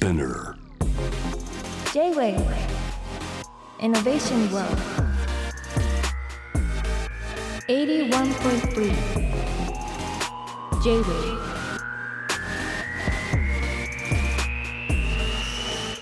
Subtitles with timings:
[0.00, 0.56] Spinner.
[1.92, 2.40] J-Wave
[3.80, 4.78] Innovation World
[7.68, 8.94] 81.3
[10.82, 11.50] J-Wave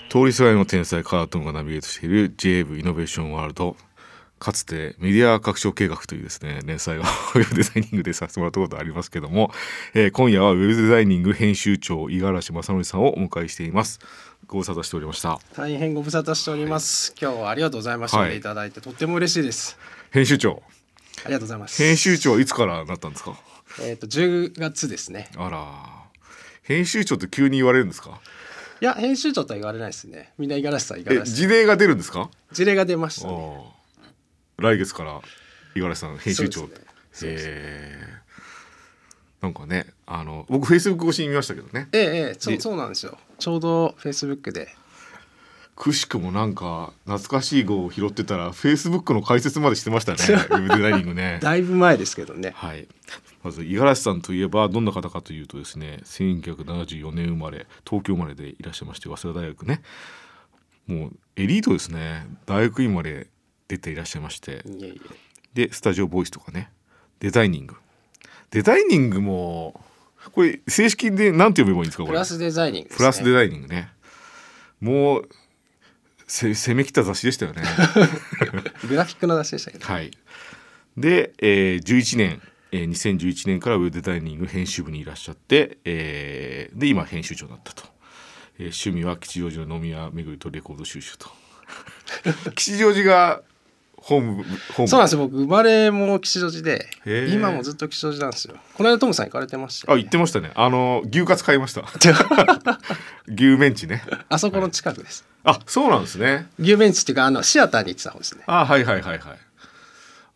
[0.09, 3.77] 通りすがりの天才カートンがナビゲートしている JAV イノベーションワールド
[4.39, 9.53] かつてメディア拡張計画というですね連載を ウェブデザイニングでさせてもらったことありますけども、
[9.95, 13.99] えー今夜はウェブデザイニング編集長五十嵐正則さんをお迎えしています
[14.47, 17.15] ご無沙汰しておりました大変ご無沙汰しております。
[17.21, 18.19] 今日はありがとうございました。
[18.19, 19.77] はいいただいてとっても嬉しいです。
[20.11, 20.63] 編集長
[21.25, 21.83] ありがとうございます。
[21.83, 23.37] 編集長はいつからなったんですか？
[23.83, 25.29] えっ、と10月ですね。
[25.37, 25.67] あら
[26.63, 28.21] 編集長って急に言われるんですか？
[28.81, 30.33] いや編集長とは言われないですね。
[30.39, 31.35] みんな五十嵐さん五十え嵐。
[31.35, 32.31] 事例が出るんですか？
[32.53, 33.65] 事例が出ましたあね。
[34.59, 35.23] あ来月から五
[35.77, 37.53] 十嵐さん編集長そうですね。
[37.53, 37.99] え。
[38.15, 38.29] ー
[39.41, 41.89] なんかねあの僕フェイスブック越しに見ましたけどね。
[41.93, 43.17] ええええそでうそうなんですよ。
[43.39, 44.69] ちょうどフェイスブックで。
[45.77, 50.19] くしくもなんか懐かしい号を拾ってたらフェイスブックの解説までしてましたね。
[50.19, 51.39] ウェブデザイニングね。
[51.41, 52.51] だいぶ前ですけどね。
[52.57, 52.89] はい。
[53.45, 59.83] まず五十嵐さんといえばどんな方かというとですね1974年生まれ東京生まれでいらっしゃいまして早稲田大学ね。
[60.89, 62.27] もうエリートですね。
[62.45, 63.29] 大学院まで
[63.69, 64.65] 出ていらっしゃいまして。
[65.55, 66.71] でスタジオボイスとかね。
[67.21, 67.75] デザイニング。
[68.51, 69.81] デザイニングも
[70.33, 72.13] これ正式で何て呼べばいいんですかこれ？
[72.13, 72.97] プラスデザイニングね。
[72.97, 73.93] プラスデザイニングね。
[74.81, 75.29] もう
[76.27, 77.63] せ攻め切った雑誌でしたよね。
[78.89, 79.85] グラフィックの出しでしたけど。
[79.87, 80.11] はい。
[80.97, 87.85] で、えー、11年、えー、2011年からウェブデザイニング編集部にいらっしゃって、えーで今編集長になったと、
[88.59, 91.29] えー趣味は吉祥寺の飲み屋巡りとレコード収集と。
[92.55, 93.43] 吉祥寺が
[94.09, 95.19] ホームホームそうなんですよ。
[95.21, 96.89] 僕生まれも吉祥寺で
[97.31, 98.55] 今もずっと吉祥寺なんですよ。
[98.75, 100.51] この間トムさん行かれてましたあよ、言ってましたね。
[100.55, 101.83] あの牛カツ買いました。
[103.29, 104.03] 牛メンチね。
[104.31, 105.27] あそこの近くです。
[105.45, 106.49] あそうなんですね。
[106.59, 108.45] 牛ベンチっていうかあのシアターに行ってた方ですね。
[108.47, 109.39] あはいはいはいはい。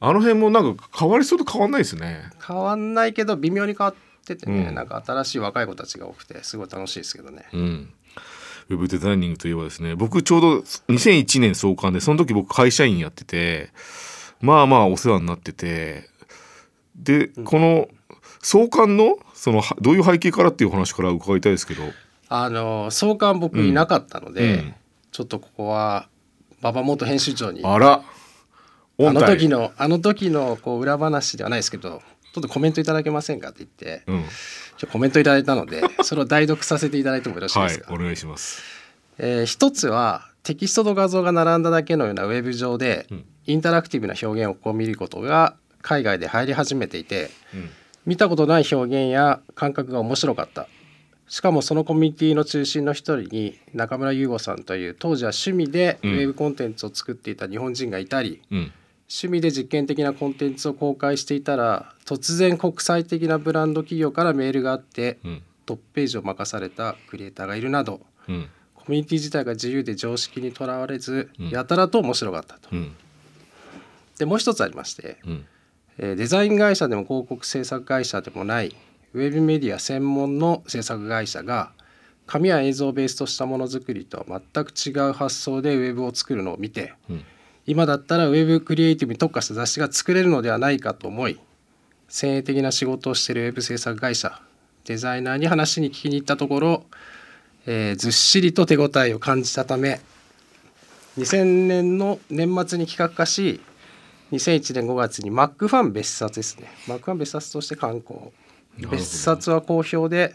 [0.00, 2.28] あの辺もなんか変わりそうと変わんないですね。
[2.47, 3.94] 変わんないけど微妙に変わっ
[4.27, 4.75] ててね、うん。
[4.75, 7.47] なんか新しい若い子たちが多くてすごい楽しいですけどね。
[7.55, 7.93] うん
[8.69, 10.59] ウェブデザイニングといえばですね僕ちょうど
[10.89, 13.71] 2001年創刊でその時僕会社員やってて
[14.41, 16.09] まあまあお世話になってて
[16.97, 17.89] でこの
[18.43, 21.83] 創刊のそのはどういう背景からっていう話から伺いたいですけど。
[22.28, 24.75] あの創刊僕いなかったので、うん。
[25.12, 26.09] ちょっとここは
[26.61, 28.03] 馬場元編集長にああら
[28.99, 34.25] の体時のあの時のこう裏話ではないですけどちょっとコメントいただけませんかって言って、うん。
[34.78, 38.62] ちょコメントいただいたので それを代読させていただいてもよろしいですか、はいお願いします。
[39.19, 43.25] えー一つはテキストと画像が並んだだけのようなウェブ上で、うん。
[43.47, 47.70] インタラクティブな表現をこう見ることが海外で入り始めていてうん。
[48.06, 50.66] 見たことない表現や感覚が面白かった。
[51.28, 56.14] しかもそのコミュニティの中心の一人に中村優吾さんという当時は趣味でウうん。
[56.19, 58.72] ェブコンテンツを作っていた日本人がいたり、うん
[59.12, 65.43] 趣味で実験的なコンテンツを公開していたら突然国際的なブランド企業からメールがあってうん。
[65.65, 68.49] トップページを任されたクリエイターがいるなどうん。
[68.75, 71.49] コミュニティ自体が自由で常識にとらわれず、うん。
[71.50, 72.69] やたらと面白かったと。
[72.73, 72.97] うん。
[74.19, 75.47] でもう一つありまして、うん。
[75.99, 78.75] えーデザイン会社でも広告制作会社でもない
[79.12, 81.73] ウェブメディア専門の制作会社が
[82.27, 87.25] 紙や映像をベースとしたものづくりとは全く違う発想でウェブを作るのを見てうん
[87.67, 91.39] 今だったらウェブクリエイティブに特化した雑誌が作れるのではないかと思い
[92.09, 94.41] 先鋭的な仕事をしているウェブ制作会社
[94.84, 96.84] デザイナーに話に聞きに行ったところ、
[97.67, 100.00] えーずっしりと手応えを感じたため
[101.19, 103.61] 2000年の年末に企画化し
[104.33, 106.69] 2001年5月にマックファン別冊ですね。
[106.89, 108.33] マックファン別冊として刊行。
[108.91, 110.34] 別冊は好評で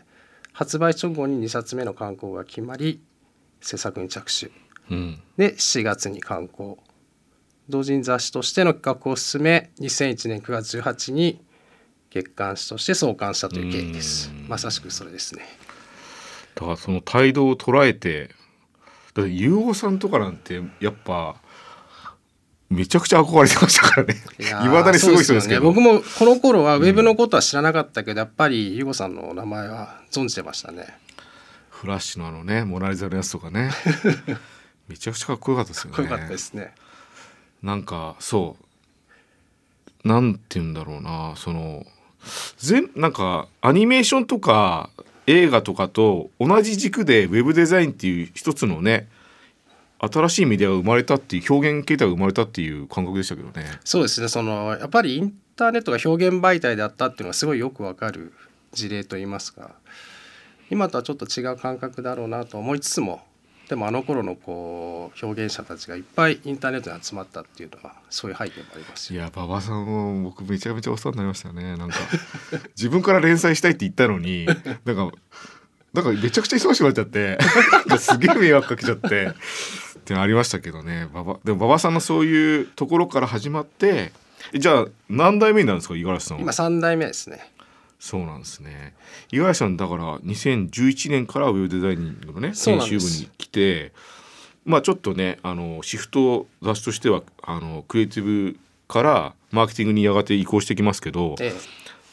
[0.53, 3.01] 発売直後に2冊目の刊行が決まり
[3.59, 4.51] 制作に着手。
[4.91, 5.19] うん。
[5.35, 6.77] で4月に刊行
[7.69, 11.41] 同人雑誌としての企画を進め2001年9月18日に
[12.09, 14.31] 月刊誌として創刊したという経緯です。
[14.31, 14.47] うん。
[14.47, 15.43] まさしくそれですね。
[16.55, 18.29] だからその態度を捉えて
[19.13, 21.35] だって優吾さんとかなんてやっぱ
[22.69, 24.15] めちゃくちゃ憧れてましたからね。
[24.65, 25.61] いま だにすごい人ですけど。
[25.61, 30.85] ね、僕もこの頃はウェブのことは知らなかったけど、やっぱりユゴさんの名前は存じてましたね。
[31.69, 33.71] フラッシュのあのねモナ・リザのやつとかね。
[34.87, 35.97] めちゃくちゃかっこよかったですよね。
[35.97, 36.73] かっこよかったですね
[37.63, 38.55] なんかそ
[40.05, 41.85] うなんて言うんだろうなその
[42.57, 44.89] 全なんかアニメーションとか
[45.27, 49.07] 映画とかと同じ軸でウェブデザインっていう一つのね
[49.99, 53.79] 新しいメディアが生まれたっていう表現形態が生まれたっていう感覚でしたけどね。
[53.83, 58.33] そうですねそのやっぱりインターネットが表現媒体であったっていうのがすごいよくわかる
[58.73, 59.71] 事例といいますか
[60.69, 63.21] 今とはちょっと違う感覚だろうなと思いつつも
[63.69, 71.75] でもあの頃のこう表現者たちがいっぱいインターネットに集まったっていうのはそういう背景もありますよいや馬場さんも僕めちゃめちゃお世話になりましたね。
[71.75, 71.95] なんか
[72.77, 74.55] 自分から連載したいって言ったのになん
[74.95, 75.11] か
[75.93, 77.37] なんかめちゃくちゃ忙しくなっちゃって
[77.99, 79.31] すげえ迷惑かけちゃって
[79.97, 81.09] ってのありましたけどね。
[81.13, 84.13] 馬場でも馬場さんのそういうところから始まって
[84.53, 86.43] えじゃあ何代目になるんですか五十嵐さんは？
[86.43, 87.51] 今3代目ですね
[87.99, 88.93] そうなんですね。
[89.31, 93.91] 五十嵐さんだから2011年からウェブデザイニングのね編集部に来て
[94.65, 101.53] まあちょっとねあのシフト雑誌としてはあのクリエイティブからマーケティングにやがて移行してきますけどえ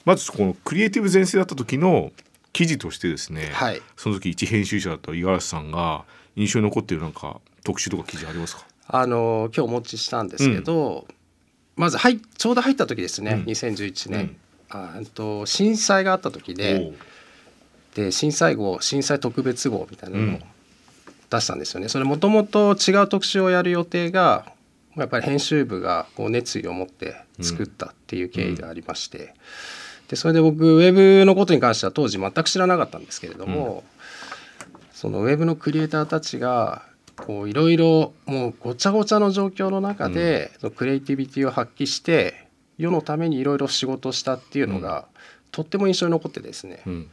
[0.04, 2.12] まずこのクリエイティブ全盛だった時の
[2.52, 3.82] 記事としてですね、えはい。
[3.96, 6.04] その時一編集者だった五十嵐さんが
[6.36, 8.64] 印象に残っているなんか特集とか記事ありますか？
[8.86, 11.06] あの今日お持ちしたんですけど、
[11.76, 13.50] まずはいちょうど入った時ですね、うん。
[13.50, 14.36] 2011年、うん
[14.70, 16.92] あと震災があった時で
[17.94, 20.38] で震災号震災特別号みたいなのを
[21.30, 21.88] 出したんですよね。
[21.88, 24.46] それもともと違う特集をやる予定が
[24.96, 29.34] やっぱり編集部がこう熱意を持って作ったっていう経緯がありまして、
[30.08, 33.84] でそれで僕ウェブのことに関しては当時全く知らなかったんですけれども、
[34.92, 36.82] そのウェブのクリエイターたちが
[37.16, 42.43] こういろいろもうごちゃごちゃの状況の中で、そのクリエイティビティを発揮して
[42.78, 45.06] 世のためにいろいろ仕事をしたっていうのが、
[45.50, 47.10] とっても印象に残ってですね、うん。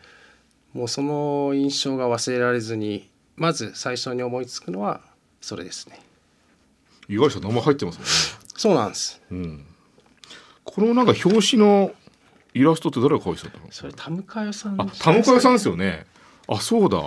[0.73, 5.01] もうその印象が忘れられずにまず最初に思いつくのは
[5.41, 5.99] それですね。
[7.09, 8.11] 五十嵐さん名前入ってますもんね。
[8.55, 9.21] そうなんです。
[9.31, 9.65] うん。
[10.63, 11.91] このなんか表紙の
[12.53, 16.05] イラストって誰が描いてたんだろうそれ田向代さんあ、田向さんですよね。
[16.47, 16.99] あ、そうだ。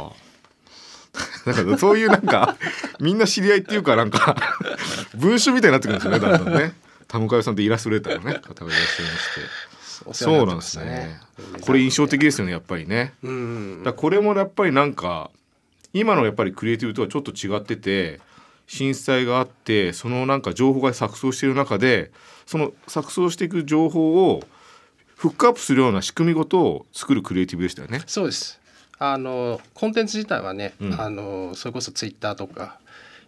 [1.47, 2.57] なんかそういうなんか
[3.01, 4.37] みんな知り合いっていうかなんか
[5.15, 6.75] 文集みたいになってくるんですよねだんだんね。
[7.15, 9.75] 田向さんってイラストレーターのね 方がいらっしゃいまして。
[10.13, 11.21] そうなんですね。
[11.61, 13.15] これ印象的ですよねやっぱりね。
[13.23, 15.31] うんうんだこれもやっぱりなんか
[15.93, 18.21] 今のやっぱりクリエイティブとはちょっと違ってて
[18.67, 22.11] 震災があってそのなんか情報が錯綜している中で
[22.47, 24.43] その錯綜していく情報を
[25.17, 28.03] フックアップするような仕組みごとを作るクリエイティブでしたよね。
[28.07, 28.61] そうです
[28.99, 32.81] あのコンテンツ自体はね、うんあのそれこそツイッターとか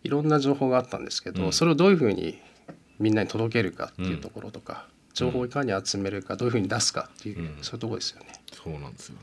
[0.03, 2.39] いろんな情報があったんですけど、うんそれをどういうふうに
[2.99, 8.27] みんなに届けるかっていうところとか、情報をいかに集めるかどういうふうに出すかっていう、うんそういうところですよね。
[8.53, 9.21] そうなんですよね。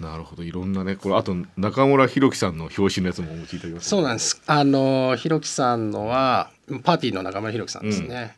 [0.00, 4.42] なるほどいろんなねこれあと中村弘樹さんの表紙のやつもお持ちいただきましたそうなんです。
[4.46, 6.50] あのひろきさんのは
[6.84, 8.36] パーティーの中村ひろきさんですね。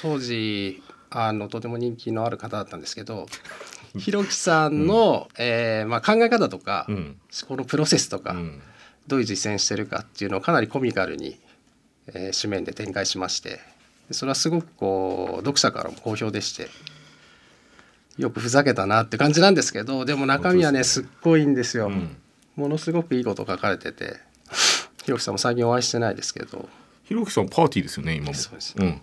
[0.00, 3.26] 当時あのとても人気のある方だったんですけど、
[3.98, 7.16] ひろきさんの、えーまあ考え方とか、うん
[7.46, 8.62] このプロセスとか、うん
[9.08, 11.38] どういう実践してるかっていうのをかなりコミカルに、
[12.08, 13.60] えー紙面で展開しまして、
[14.08, 16.68] でそれはすごくこう読者からも好評でして。
[18.18, 22.16] よくふざけたなって感じなんですけどでも中身はねすっごいんですよ、うん
[22.56, 24.18] ものすごくいいこと書かれてて
[25.04, 26.68] ひろきさんも最近お会いしてないですけど
[27.04, 28.34] 弘樹さんパーティーですよね今も。
[28.34, 28.90] そうですうん。
[28.90, 29.00] だか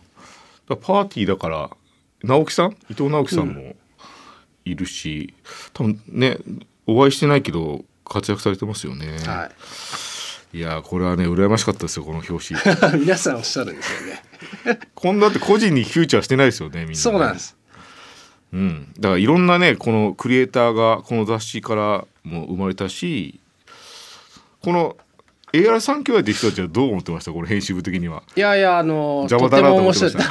[0.69, 1.71] らパーティーだから
[2.21, 2.73] 直樹さん？
[2.91, 3.75] 伊藤直樹さんも
[4.65, 5.33] いるし、
[5.73, 6.37] 多分ね
[6.85, 9.17] お会いしてないけど活躍されてますよね。
[9.25, 9.51] はい
[10.53, 12.97] やーこれはね羨ましかったですよこの表紙。
[12.97, 14.23] い 皆さんおっしゃるんですよね。
[14.95, 17.55] こんなって個人にフューチャーしてないですよねみんなね、そうなんです。
[18.51, 23.39] うん、だからいろんなねこのクリエイターがこの雑誌からも生まれたし
[24.61, 24.97] この
[25.53, 27.31] AR 三兄弟って人たちはどう思ってました？
[27.31, 28.23] この編集部的には。
[28.35, 30.23] いやいやあの邪魔だなと思ってました。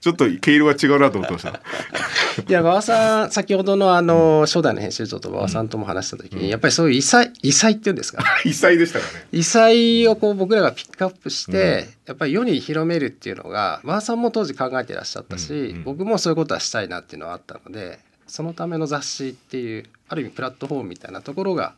[0.00, 1.60] ちょっと毛色が違うなと思ってました。
[2.48, 8.22] いや馬場さん先ほどのあの初代の編集長と馬場さんとも話した時に、やっぱりそういう異彩異彩っていうんですか？
[8.44, 9.26] 異彩でしたかね。
[9.32, 21.74] 異彩をこう僕らがピックアップして、やっぱり世に広めるっていうのが馬場さんも当時考えてらっしゃったし、うんうん僕もそういうことはしたいなっていうのはあったのでそのための雑誌っていうある意味プラットフォームみたいなところが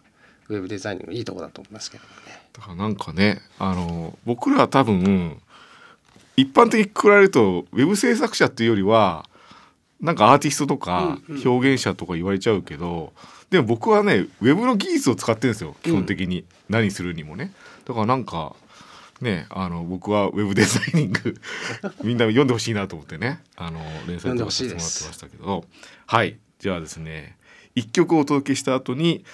[0.51, 2.11] ウェブデザインのいいところだと思いますけどね。
[2.53, 5.41] だからなんかねあの僕らは多分
[6.37, 9.29] 一般的にくくられるとウェブ制作者っていうよりは
[10.01, 11.49] なんかアーティストとかうんうん。
[11.49, 13.13] 表現者とか言われちゃうけど、
[13.51, 17.53] でも僕はねウェブの技術を使ってるんですよ基本的に、何するにもね。
[17.85, 18.57] だからなんか
[19.21, 21.37] ねあの僕はウェブデザイニング
[22.03, 25.65] みんな読んでほしいなと思ってねあの連載とかさせてもらってましたけど。
[26.07, 26.39] はい。
[26.59, 27.37] じゃあですね
[27.81, 29.25] 一曲をお届けした後に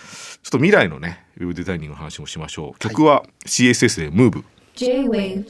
[0.42, 2.78] ちょっと未来のねウェブデザイニングの話もしましょう。
[2.78, 5.44] 曲は CSS で Move J-Wave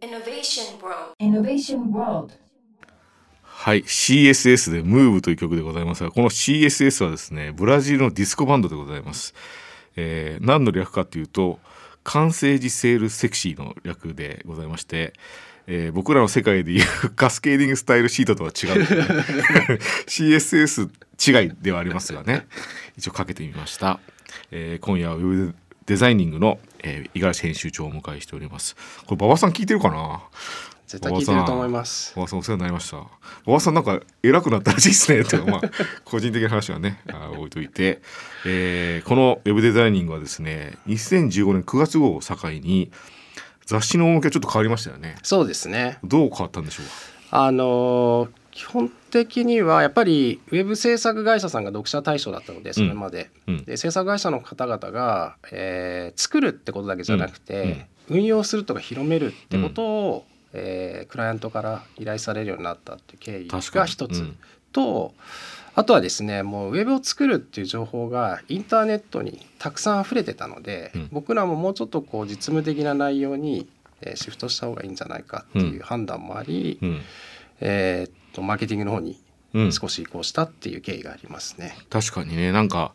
[0.00, 1.14] Innovation World.
[1.20, 2.34] Innovation World
[3.42, 3.82] はい。
[3.82, 9.34] CSS で Move という曲でございますがこの CSS はですねブラジルのディスコバンドでございます、
[9.96, 11.60] えー何の略かというと
[12.04, 15.12] 完成時セールセクシーの略でございまして、
[15.66, 18.82] えー僕らの世界でいう カスケーディングスタイルシートとは違う、
[20.06, 20.88] CSS
[21.42, 22.46] 違いではありますがね。
[22.96, 24.00] 一応かけてみました、
[24.50, 25.54] えー今夜はウェブ
[25.86, 28.76] デザイニングのえー五十嵐編集長をお迎えしております。
[29.06, 30.22] これ馬場さん聞いてるかな？
[30.86, 32.12] 絶対聞いてると思います。
[32.16, 32.38] 馬場さん。
[32.40, 32.96] お世話になりました。
[33.46, 35.20] 馬場さんなんか偉くなったらしいですね。
[35.22, 35.60] っていうかまあ
[36.04, 38.02] 個人的な話はねあー置いといて、
[38.44, 42.90] えーこのウェブデザイニングはですね2015年9月号を境に
[43.72, 45.16] 雑誌の趣がちょっと変わりましたよね。
[45.22, 45.98] そうですね。
[46.04, 46.86] どう変わったんでしょう？
[47.30, 53.64] あのー基本的にはやっぱりウェブ制作会社さんが読者対象だったのでそれまで,、うん。
[53.64, 64.36] で制作会社の方々が、えー作るってことだけじゃなくて、運用するとか広めるってことを、えークライアントから依頼されるようになったっていう経緯が一つ、うん。
[64.70, 65.14] と
[65.74, 71.08] あとはですねもうウェブを作るっていう情報がインターネットにたくさん溢れてたので、うん。
[71.12, 73.68] 僕らももうちょっとこう実務的な内容に、
[74.02, 77.00] えーシフトした方がいいんじゃないかっていう判断もあり、うん。
[77.60, 79.20] えーっとマーケティングの方に
[79.54, 81.76] うん、少し移行したっていう経緯がありますね。
[81.90, 82.52] 確かにね。
[82.52, 82.92] なんか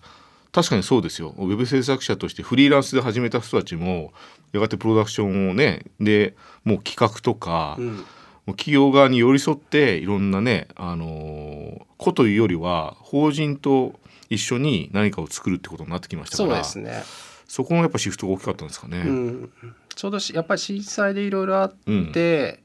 [0.52, 1.36] 確かにそうですよ。
[1.38, 4.12] ウェブ制作者としてフリーランスで始めた人たちも
[4.54, 8.06] やがてプロダクションをねでもう企画とか、うん
[8.54, 14.00] 企業側に寄り添っていろんなね、あのー子というよりは法人と
[14.30, 17.04] 一緒に何かを作るってことになってきましたかそうらですね、
[17.48, 19.00] そこのやっぱシフトが大きかったんですかね。
[19.00, 19.52] うん、
[19.96, 21.74] ちょうどしやっぱり震災でいろいろあっ
[22.14, 22.60] て、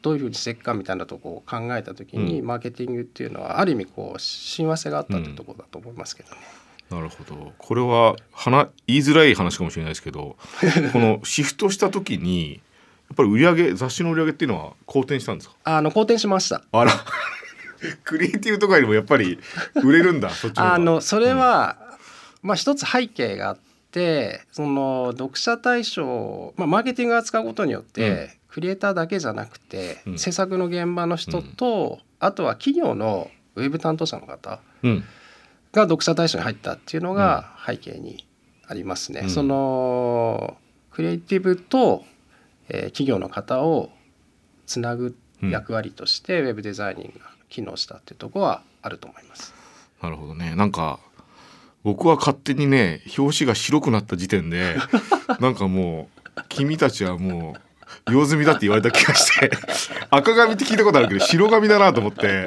[0.00, 2.46] どういうふうにしていくかみたいなところを考えた時に、うん。
[2.46, 6.36] マーケティングっていうのはある意味こう親和性があったってところだと思いますけどね。
[6.88, 7.52] なるほど。
[7.58, 10.36] これは話言いづらい話かもしれないですけど
[10.92, 12.60] このシフトした時にや
[13.12, 15.56] っぱり売り上げ雑誌の売り上げっていうのは好転したんですか？
[15.64, 16.62] あの好転しました。
[16.72, 16.92] あら。
[18.04, 19.38] クリエイティブとかよりもやっぱり
[19.84, 21.76] 売れるんだそっちあのそれは、
[22.42, 23.58] まあ一つ背景があっ
[23.92, 30.18] てその読者対象、まあ、マーケティングを扱うことによって、クリエイターだけじゃなくて、うん。
[30.18, 35.04] 制作の現場の人と、あとは企業のウェブ担当者の方うん。
[35.72, 38.26] が読者対象に入ったっていうのが背景に
[38.66, 39.20] ありますね。
[39.24, 39.30] うん。
[39.30, 40.56] その
[40.90, 42.04] クリエイティブと、
[42.68, 43.90] えー企業の方を
[44.66, 49.54] つなぐ役割として、ウェブデザイニングが機能したっていうところはあると思います。
[50.02, 51.00] なるほどねなんか
[51.82, 54.76] 僕は勝手にね表紙が白くなった時点で
[55.40, 57.56] なんかもう君たちはも
[58.06, 59.50] う用済みだって言われた気がして
[60.10, 62.46] 赤紙って聞いたことあるけど白紙だなと思って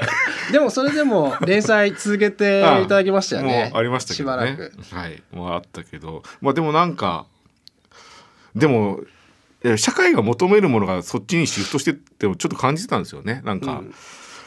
[0.52, 3.72] でもそれでも連載続けていただきましたよね。
[3.74, 4.96] ありましたけどねしばらく。
[4.96, 7.26] はいもうあったけどまあでもなんか
[8.56, 9.08] でもえ
[9.78, 13.42] 社会が求めるものがそっちにシフトしてってもちょっと感じてたんですよね。
[13.46, 13.94] なんか、うん。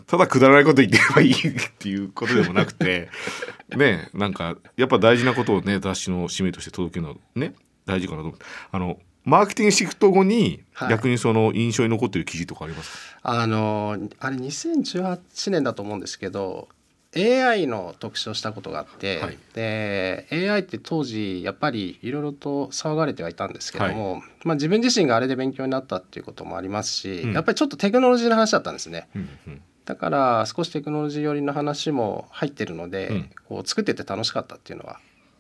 [0.06, 3.09] ただくだらないこと言ってればいいっていうことでもなくて。
[3.76, 7.54] ねなんかやっぱ大事なことをね雑誌の使命として届けるのはね
[7.87, 8.44] 大事かなと思って。
[8.71, 10.90] あのマーケティングシフト後にはい。
[10.90, 16.68] 逆にその印象に残ってる記事とかありますか、あのあれ2018年だと思うんですけど
[17.16, 19.38] AI の特集をしたことがあって、はい。
[19.54, 27.33] で AI って当時やっぱりいろいろと騒がれてはいたんですけども、まあ、自分自身があれで勉強になったっていうこともありますし、うん。
[27.33, 29.09] やっぱりちょっとテクノロジーの話だったんですね。
[29.14, 29.62] うんうん。
[29.85, 33.30] だから少しテクノロジー寄りの話も入ってるので、うん。
[33.49, 34.99] こう作ってて楽しかったっていうのは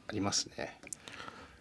[0.08, 0.78] ありますね。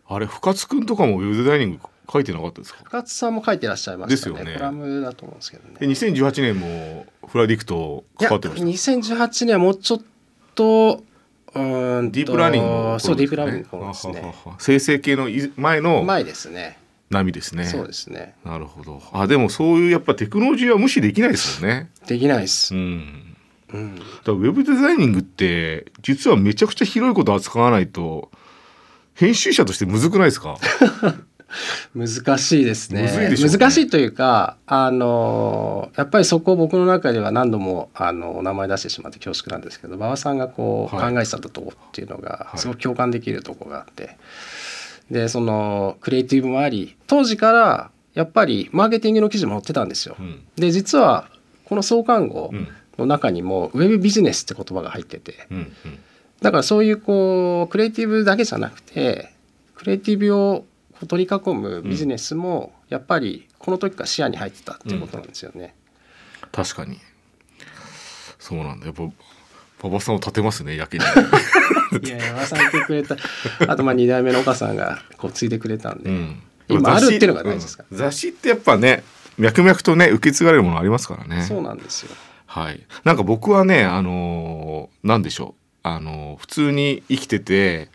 [0.05, 1.79] あれ深津君とかもウェブデザイニング
[2.11, 2.81] 書いてなかったですか？
[2.83, 4.33] 深津さんも書いてらっしゃいましたね。
[4.35, 4.53] ですよね。
[4.57, 5.75] コラムだと思うんですけどね。
[5.79, 8.91] で2018年もフラディクトいや関わってました。
[8.91, 10.01] 2018年はもうちょっ
[10.55, 11.03] と
[11.55, 14.33] うーんとディープラーニングの頃そうディープラーねニングの頃ですね。
[14.59, 16.77] 生成系のい前の前ですね。
[17.09, 17.65] 波ですね。
[17.65, 18.33] そうですね。
[18.43, 19.01] なるほど。
[19.13, 21.89] あでもそういうやっぱテクノロジーは無視できないですよね。
[22.07, 22.73] できないです。
[22.73, 23.35] う、ん。
[23.71, 28.29] うん、だからウェブデザイニングって実はめちゃくちゃ広いこと扱わないと
[29.15, 30.57] 編集者としてむずくないですか？
[31.95, 33.03] 難しいですね。
[33.03, 33.35] ね。
[33.37, 41.13] 難しいというかあのやっぱりそこ僕の中では何度もあのお名前出してしまって恐縮なんですけど馬場さんがこう、はい。
[41.13, 42.57] 考えてたとこっていうのがはい。
[42.57, 44.17] すごく共感できるとこがあって。
[45.11, 50.15] でそのクリエイティブもあり当時からやっぱりマーケティングの記事も載ってたんですよ。
[50.19, 50.23] う。
[50.23, 50.41] ん。
[50.55, 51.27] で実は
[51.65, 52.67] この創刊号うん。
[52.97, 55.47] の中にもウェブビジネスって言葉が入ってて。
[55.49, 55.99] うんうん。
[56.41, 59.31] だからそういうこうクリエイティブだけじゃなくて
[59.75, 60.65] クリエイティブを
[61.05, 65.75] 取り囲むビジネスもやっぱりこの時から視野に入ってたっていうことなんですよね。
[66.51, 66.99] 確かに。
[68.39, 68.87] そうなんだ。
[68.87, 69.03] やっぱ
[69.83, 71.03] 馬場さんを立てますねやけに。
[72.05, 73.15] いや山さんいてくれた。
[73.67, 76.41] あとまあ2代目の岡さんがこう継いでくれたんで、うん。
[76.69, 77.87] 今あるっていうのが大事ですから。
[77.91, 77.97] うん。
[77.97, 79.03] 雑誌ってやっぱね
[79.37, 81.43] 脈々とね受け継がれるものありますからね。
[81.43, 82.15] そうなんですよ。
[82.45, 82.83] はい。
[83.03, 85.61] なんか僕はね、あのーなんでしょう。
[85.83, 87.89] あのー普通に生きてて、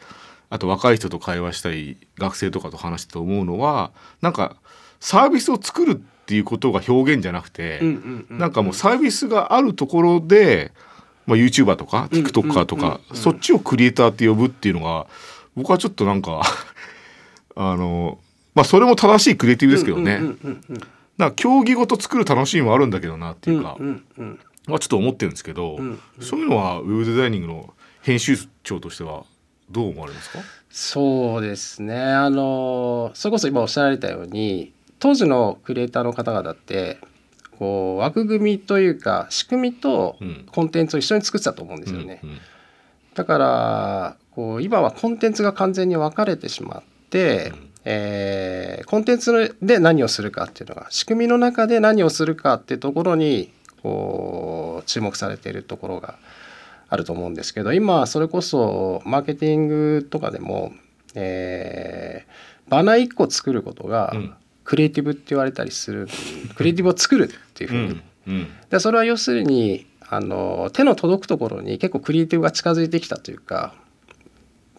[0.50, 4.57] あと若い人と会話したり、学生とかと話してて思うのは、なんか
[5.00, 7.81] サービスを作るっっていうことが表現じゃなくて、
[8.28, 10.73] なんかもうサービスがあるところで、
[11.25, 15.07] まあ、YouTuber とかうん TikToker とか、そっちをクリエイターって呼ぶっていうのが
[15.57, 16.43] 僕はちょっとなんか
[17.57, 18.19] あの
[18.55, 20.21] まあそれも正しいクリエイティブですけどね、
[21.17, 23.78] なんか競技ごと作る楽しみもあるんだけどなっていうか、
[24.67, 25.99] まあ、ちょっと思ってるんですけど、うん。
[26.21, 29.25] そういうのはウェブデザイニングの編集長としては
[29.71, 30.39] どう思われますか？
[30.71, 32.01] そうですね。
[32.01, 36.99] あのそれこそ今おっしゃられたように当時のクリエイターの方々って
[37.59, 40.47] こう枠組みというか仕組みとうん。
[40.51, 42.21] コンテンツを一緒に作ってたと思うんですよね。
[42.23, 42.39] うんうん。
[43.15, 47.53] だからこう今はコンテンツが完全に分かれてしまって、
[47.85, 56.15] えーコンテンツで何をするかっていうのが仕組みの中で何をするかっていうところにこう注目されているところが
[56.88, 60.73] あると思うんですけど今それこそマーケティングとかでも、
[61.14, 64.35] えーバナー1個作ることがうん。
[64.62, 66.07] クリエイティブって言われたりする
[66.54, 68.35] クリエイティブを作るっていうふうに、うん。
[68.35, 68.47] うん。
[68.68, 73.73] でそれは要するにあの手の届くところに結構クリエイティブが近づいてきたというか、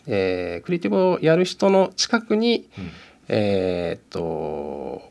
[0.06, 2.92] えークリエイティブをやる人の近くにうん。
[3.30, 5.09] えーっと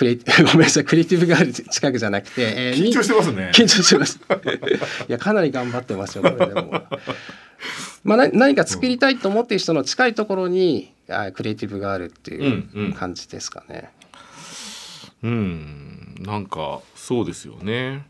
[0.00, 3.50] クリエイ ごめんなさいクリエイティブがある近くじゃなくて、えー緊張してますね。
[3.54, 4.18] 緊張してます。
[5.08, 6.84] いやかなり頑張ってますよこれでも。
[8.02, 12.88] まあ、な何か作りたいと思っている人の近いところにあクリエイティブがあるっていうんうん。
[12.88, 13.90] う感じですかね。
[15.22, 16.14] うん。
[16.20, 18.06] なんかそうですよね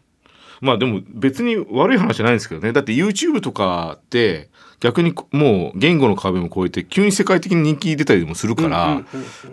[0.61, 2.73] まあでも別に悪い話じゃないんですけどね。
[2.73, 4.50] だって YouTube とかって
[4.81, 9.02] 逆にもう言語の壁も越えて急に世界的に人気出たりもするから、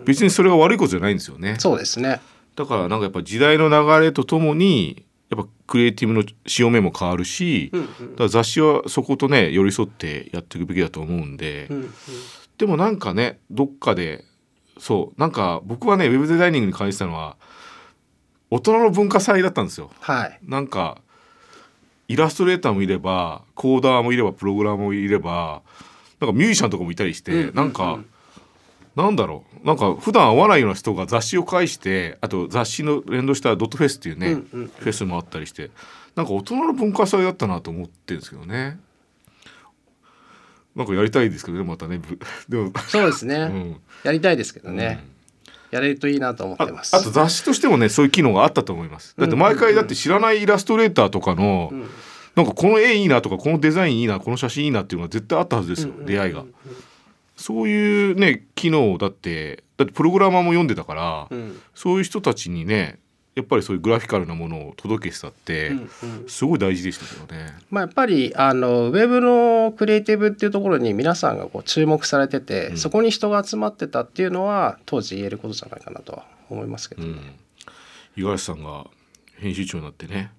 [0.04, 1.56] 別にそれは悪いことじゃないんですよね。
[1.58, 2.20] そうですね。
[2.56, 8.10] だからなんかやっぱ時代の流れとともにやっぱクリエイティブの潮目も変わるし、うんうん。
[8.12, 11.94] だから雑誌はそことね寄り添ってやっていくべきだと思うんで、うんうん。
[12.56, 14.24] でもなんかねどっかで
[14.78, 17.36] そうなんか僕はねウェブデザイニングに感じたのは
[18.50, 19.90] 大人の文化祭だったんですよ。
[20.00, 20.38] はい。
[20.44, 20.98] なんか
[22.08, 25.62] イラストレーターもいればコーダーもいればプログラマーもいれば
[26.20, 27.54] なんかミュージシャンとかもいたりして、うんうんうん。
[27.54, 27.98] なんか
[28.96, 29.66] なんだろう。
[29.66, 34.68] なんか普段会わないような人が雑誌を介してあと雑誌の連動したドットフェスっていうね、うんうん。
[34.68, 35.70] フェスもあったりして
[36.16, 38.78] なんか大人の文化祭だったなと思ってるんですけどね。
[40.78, 41.98] なんかやりたいですけどねまたね。
[41.98, 42.18] ぶ
[42.48, 45.04] でも、そうですね、 うん、やりたいですけどね、
[45.70, 46.96] やれるといいなと思っあてます。
[46.96, 49.14] あと雑誌としてもねそういう機能があったと思います。
[49.18, 51.88] だって毎回だって知らないイラストレーターとかの、うん
[52.38, 56.06] なんかこの絵いいなとかこのデザインいいなこの写真いいなっていうのが絶対あったはずですよ、うんうんうん。
[56.06, 56.44] 出会いが。
[57.36, 61.60] そういうね機能だってだってプログラマーも読んでたから、うん。
[61.74, 63.00] そういう人たちにね
[63.38, 65.88] やっぱりそういうグラフィカルなものを届けてたって、うんうん。
[66.26, 67.54] すごい大事でしたけどね。
[67.70, 72.76] まあ、やっぱりあのウェブのクリエイティブっていうところに皆さんがこう注目されてて、うん。
[72.76, 77.14] そこに人が集まってたっていうのは当時言えることじゃないかなとは思いますけど、うん、
[78.16, 78.86] 五十嵐さんが
[79.36, 80.32] 編集長になってね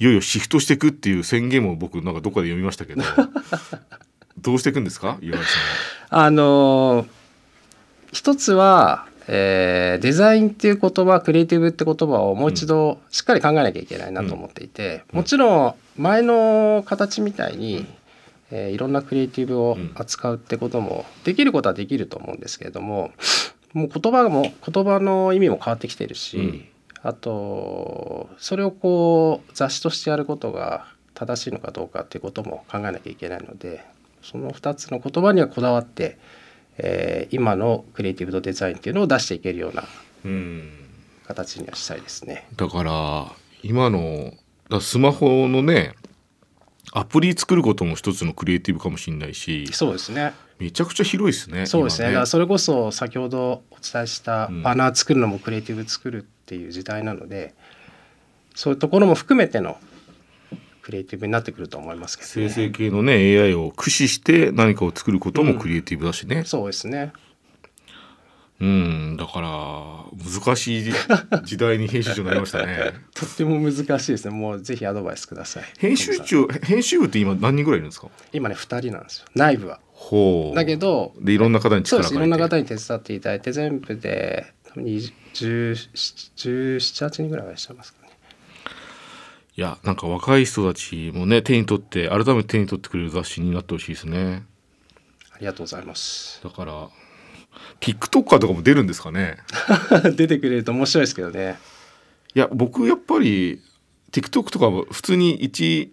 [0.00, 3.02] いよいよシフトしていくっていう宣言も僕なんかどっかで読みましたけど
[4.38, 5.18] どうしていくんですか？
[5.20, 5.58] 五十嵐さ
[6.10, 7.06] あの
[8.12, 15.18] 一つは、えーデザインっていう言葉クリエイティブって言葉をもう一度しっかり考えなきゃいけないなと思っていて、うん。
[15.18, 17.86] もちろん前の形みたいに、
[18.50, 23.12] えーいろんなクリエイティブを扱うってこともできることはできると思うんですけれども
[23.72, 26.64] もう言葉も言葉の意味も変わってきてるし、うん。
[27.02, 33.84] あとそれをこう雑誌としてやることが正しいのかどうかっていうことも考えなきゃいけないので
[34.22, 36.18] その2つの言葉にはこだわって、
[36.78, 39.86] えー今のクリエイティブとデザインっていうのを出していけるようなん。
[40.24, 40.70] うん
[41.26, 42.46] 形にはしたいですね。
[42.56, 43.26] だから
[43.62, 44.32] 今の
[44.68, 45.94] だスマホのね
[46.92, 50.32] アプリ作ることも一つのクリエイティブかもしれないしそうですね。
[50.58, 51.66] めちゃくちゃ広いですね。
[51.66, 52.06] そうですね。
[52.06, 57.54] 今だからそれこそ先ほどお伝えしたうんバナー作るのもクリエイティブ作るっていう時代なので、
[58.54, 59.78] そういうところも含めての
[60.82, 62.48] クリエイティブになってくると思いますけど生ね。
[62.48, 66.44] 成系のね AI を駆使して何かを作ることもクリエイティブだしね。
[66.44, 67.12] そうですね。
[68.60, 69.48] うん、だから
[70.40, 70.92] 難しい
[71.44, 72.92] 時代に編集長になりましたね。
[73.12, 74.30] とっても難しいですね。
[74.34, 75.64] もうぜひアドバイスください。
[75.78, 78.08] 編集長編集部って今何人ぐらいいるんですか？
[78.32, 79.24] 今ね2人なんですよ。
[79.34, 79.80] 内部は。
[79.92, 80.56] ほう。
[80.56, 82.14] だけどでいろんな方にそうです。
[82.14, 82.18] い。
[82.18, 88.01] ろんな方に手伝っていただいて全部で多分20 17 17 8人ぐらいはいらっしゃいますかね。
[89.54, 94.44] いやなんか若い人たちもね手に取って改めて手に取ってくれる雑誌になってほしいですね。
[95.34, 96.40] ありがとうございます。
[96.42, 96.88] だから
[97.80, 99.36] TikToker とかも出るんですかね？
[100.16, 101.58] 出てくれると面白いですけどね。
[102.34, 103.60] いや僕やっぱり
[104.10, 105.92] TikTok とかも普通に一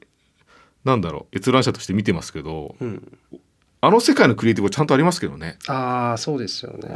[0.85, 3.17] なんだろう閲覧者として見てますけどうん。
[3.81, 6.89] あの世界のクリエイティブはちゃんとありますけどねああそうですよね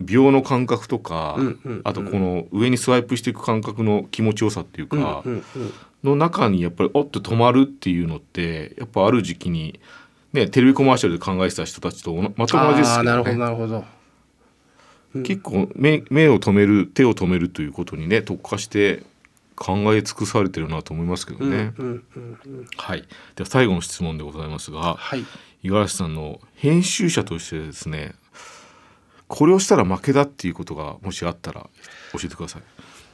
[0.00, 5.72] 秒の感覚とか、うんうんうんあとこの上にスワイプしていく感覚の気持ちよさっていうか、うんうんうん
[6.04, 9.80] の中にやっぱりおっと止まるっていうのってやっぱある時期に、
[10.32, 13.84] ね、テレビコマーシャルで考えてた人たちとおな全く同じですあーなるほどなるほど。
[15.24, 19.02] 結構目目を止める手を止めるということにね特化して
[19.56, 21.74] 考え尽くされてるなと思いますけどね。
[21.76, 22.66] うんうんうん。
[22.76, 25.24] はい、では最後の質問でございますがはい。
[25.62, 28.14] 五十嵐さんの編集者としてですね
[29.26, 31.68] これをしたら負けだっていうことがもしあったら
[32.12, 32.62] 教えてください。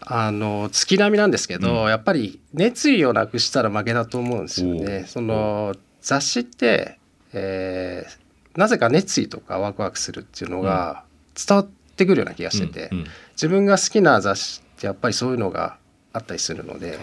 [0.08, 5.08] あの月並みなんですけど、やっぱり熱意をなくしたら負けだと思うんですよおねう。
[5.08, 6.98] その雑誌って、
[7.32, 15.76] えーなぜか熱意とかワクワクするっていうのが伝わってくるような気がしてて、うんうん自分が好きな雑誌ってやっぱりそういうのが
[16.14, 16.98] あったりするので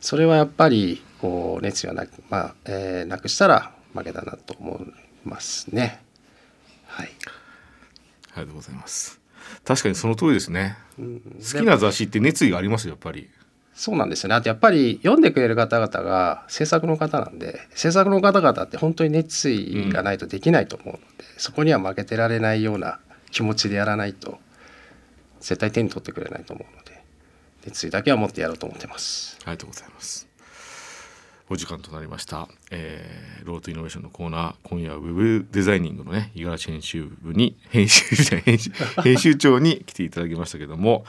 [0.00, 4.84] それはやっぱりこう熱意をなく,、まあえーなくしたら負けだなと思い
[5.24, 6.00] ますね。
[6.86, 7.10] はい、
[8.34, 9.18] ありがとうございます。
[9.64, 10.76] 確かにその通りですね。
[10.98, 13.28] うん好きな雑誌って熱意がありますよやっぱり。
[13.74, 21.02] そうなんですよねあとやっぱり読んでくれる方々が制作の方なんで制作の方々って本当に熱意がないとできないと思うので、
[21.36, 24.38] そこには負けてられないような気持ちでやらないと
[25.40, 27.02] 絶対手に取ってくれないと思うので
[27.66, 29.36] 熱意だけは持ってやろうと思ってます。
[29.42, 30.26] ありがとうございます。
[31.48, 38.04] お時間となりました、えーロートイノベーションのコーナー今夜はウェブデザイニングのね五十嵐編集部に編集
[38.44, 38.70] 編集
[39.04, 41.04] 編集長に来ていただきましたけども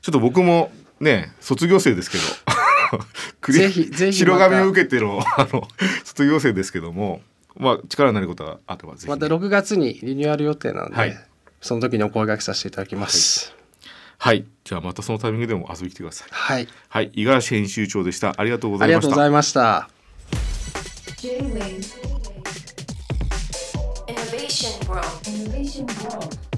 [0.00, 4.48] ちょっと僕もね卒業生ですけど ぜひぜひ白また。
[4.48, 5.68] 紙を受けての あの
[6.04, 7.20] 卒業生ですけども
[7.56, 9.06] まあ力になることがあればぜひ。
[9.06, 11.16] ね、また6月にリニューアル予定なので、はい。
[11.60, 13.54] その時にお声掛けさせていただきます。
[14.24, 14.46] はい。
[14.64, 16.28] じゃあまたそのタイミングでも遊びに来てください。
[16.30, 17.12] はい、はい。
[17.14, 18.32] 五十嵐編集長でした。
[18.38, 18.96] ありがとうございました。
[18.96, 19.90] ありがとうございました。
[21.18, 21.84] J-Wave
[24.08, 25.04] Innovation World.
[25.28, 26.53] Innovation World